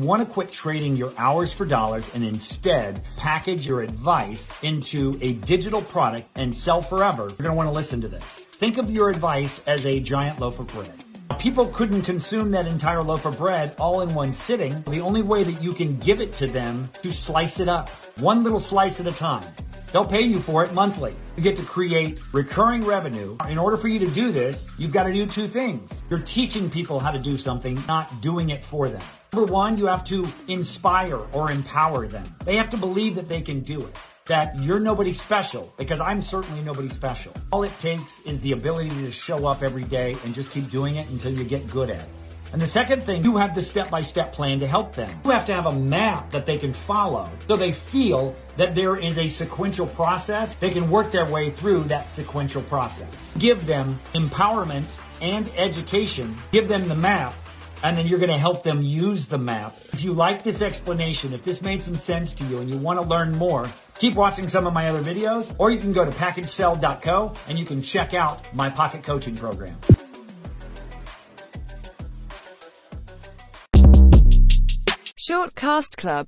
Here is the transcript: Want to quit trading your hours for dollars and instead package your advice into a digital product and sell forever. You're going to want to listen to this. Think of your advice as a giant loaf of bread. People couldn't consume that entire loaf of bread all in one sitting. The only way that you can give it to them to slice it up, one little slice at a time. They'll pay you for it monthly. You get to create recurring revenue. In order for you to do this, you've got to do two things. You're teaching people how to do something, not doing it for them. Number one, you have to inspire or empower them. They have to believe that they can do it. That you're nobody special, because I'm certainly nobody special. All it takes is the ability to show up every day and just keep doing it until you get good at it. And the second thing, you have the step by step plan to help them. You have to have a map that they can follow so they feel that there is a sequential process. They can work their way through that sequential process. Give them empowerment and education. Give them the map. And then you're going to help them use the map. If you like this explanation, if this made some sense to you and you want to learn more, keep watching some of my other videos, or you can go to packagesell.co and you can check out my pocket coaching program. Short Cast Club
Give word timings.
Want 0.00 0.26
to 0.26 0.32
quit 0.32 0.50
trading 0.50 0.96
your 0.96 1.12
hours 1.18 1.52
for 1.52 1.66
dollars 1.66 2.10
and 2.14 2.24
instead 2.24 3.02
package 3.18 3.66
your 3.66 3.82
advice 3.82 4.48
into 4.62 5.18
a 5.20 5.34
digital 5.34 5.82
product 5.82 6.26
and 6.36 6.56
sell 6.56 6.80
forever. 6.80 7.24
You're 7.24 7.36
going 7.36 7.50
to 7.50 7.54
want 7.54 7.68
to 7.68 7.74
listen 7.74 8.00
to 8.00 8.08
this. 8.08 8.46
Think 8.58 8.78
of 8.78 8.90
your 8.90 9.10
advice 9.10 9.60
as 9.66 9.84
a 9.84 10.00
giant 10.00 10.40
loaf 10.40 10.58
of 10.58 10.68
bread. 10.68 11.04
People 11.38 11.66
couldn't 11.66 12.02
consume 12.02 12.50
that 12.52 12.66
entire 12.66 13.02
loaf 13.02 13.26
of 13.26 13.36
bread 13.36 13.74
all 13.78 14.00
in 14.00 14.14
one 14.14 14.32
sitting. 14.32 14.80
The 14.88 15.02
only 15.02 15.20
way 15.20 15.44
that 15.44 15.62
you 15.62 15.74
can 15.74 15.98
give 15.98 16.22
it 16.22 16.32
to 16.34 16.46
them 16.46 16.90
to 17.02 17.12
slice 17.12 17.60
it 17.60 17.68
up, 17.68 17.90
one 18.20 18.42
little 18.42 18.58
slice 18.58 19.00
at 19.00 19.06
a 19.06 19.12
time. 19.12 19.44
They'll 19.92 20.06
pay 20.06 20.22
you 20.22 20.40
for 20.40 20.64
it 20.64 20.72
monthly. 20.72 21.14
You 21.36 21.42
get 21.42 21.56
to 21.56 21.62
create 21.62 22.20
recurring 22.32 22.84
revenue. 22.84 23.36
In 23.48 23.58
order 23.58 23.76
for 23.76 23.88
you 23.88 23.98
to 24.00 24.10
do 24.10 24.30
this, 24.30 24.70
you've 24.78 24.92
got 24.92 25.04
to 25.04 25.12
do 25.12 25.26
two 25.26 25.48
things. 25.48 25.92
You're 26.08 26.20
teaching 26.20 26.70
people 26.70 27.00
how 27.00 27.10
to 27.10 27.18
do 27.18 27.36
something, 27.36 27.82
not 27.88 28.20
doing 28.20 28.50
it 28.50 28.64
for 28.64 28.88
them. 28.88 29.02
Number 29.32 29.52
one, 29.52 29.78
you 29.78 29.86
have 29.86 30.04
to 30.04 30.26
inspire 30.48 31.20
or 31.32 31.50
empower 31.50 32.06
them. 32.06 32.24
They 32.44 32.56
have 32.56 32.70
to 32.70 32.76
believe 32.76 33.14
that 33.16 33.28
they 33.28 33.40
can 33.40 33.60
do 33.60 33.80
it. 33.80 33.96
That 34.26 34.56
you're 34.60 34.78
nobody 34.78 35.12
special, 35.12 35.72
because 35.76 36.00
I'm 36.00 36.22
certainly 36.22 36.62
nobody 36.62 36.88
special. 36.88 37.32
All 37.50 37.64
it 37.64 37.76
takes 37.80 38.20
is 38.20 38.40
the 38.40 38.52
ability 38.52 38.90
to 38.90 39.10
show 39.10 39.46
up 39.46 39.62
every 39.62 39.84
day 39.84 40.16
and 40.24 40.34
just 40.34 40.52
keep 40.52 40.70
doing 40.70 40.96
it 40.96 41.08
until 41.10 41.32
you 41.32 41.42
get 41.42 41.68
good 41.68 41.90
at 41.90 42.02
it. 42.02 42.08
And 42.52 42.60
the 42.60 42.66
second 42.66 43.02
thing, 43.04 43.22
you 43.22 43.36
have 43.36 43.54
the 43.54 43.62
step 43.62 43.90
by 43.90 44.02
step 44.02 44.32
plan 44.32 44.58
to 44.60 44.66
help 44.66 44.94
them. 44.94 45.10
You 45.24 45.30
have 45.30 45.46
to 45.46 45.54
have 45.54 45.66
a 45.66 45.72
map 45.72 46.30
that 46.32 46.46
they 46.46 46.58
can 46.58 46.72
follow 46.72 47.30
so 47.46 47.56
they 47.56 47.72
feel 47.72 48.34
that 48.56 48.74
there 48.74 48.96
is 48.96 49.18
a 49.18 49.28
sequential 49.28 49.86
process. 49.86 50.54
They 50.54 50.70
can 50.70 50.90
work 50.90 51.12
their 51.12 51.26
way 51.26 51.50
through 51.50 51.84
that 51.84 52.08
sequential 52.08 52.62
process. 52.62 53.36
Give 53.38 53.66
them 53.66 54.00
empowerment 54.14 54.90
and 55.20 55.48
education. 55.56 56.36
Give 56.50 56.66
them 56.66 56.88
the 56.88 56.96
map. 56.96 57.34
And 57.82 57.96
then 57.96 58.06
you're 58.06 58.18
going 58.18 58.30
to 58.30 58.38
help 58.38 58.62
them 58.62 58.82
use 58.82 59.26
the 59.26 59.38
map. 59.38 59.74
If 59.92 60.02
you 60.02 60.12
like 60.12 60.42
this 60.42 60.60
explanation, 60.60 61.32
if 61.32 61.44
this 61.44 61.62
made 61.62 61.80
some 61.80 61.94
sense 61.94 62.34
to 62.34 62.44
you 62.44 62.58
and 62.58 62.68
you 62.68 62.76
want 62.76 63.00
to 63.00 63.06
learn 63.06 63.32
more, 63.38 63.70
keep 63.98 64.14
watching 64.14 64.48
some 64.48 64.66
of 64.66 64.74
my 64.74 64.88
other 64.88 65.00
videos, 65.00 65.54
or 65.56 65.70
you 65.70 65.78
can 65.78 65.92
go 65.94 66.04
to 66.04 66.10
packagesell.co 66.10 67.32
and 67.48 67.58
you 67.58 67.64
can 67.64 67.80
check 67.80 68.12
out 68.12 68.52
my 68.54 68.68
pocket 68.68 69.02
coaching 69.02 69.34
program. 69.34 69.78
Short 75.30 75.54
Cast 75.54 75.96
Club 75.96 76.26